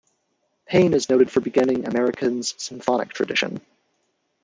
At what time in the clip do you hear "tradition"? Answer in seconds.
3.13-3.61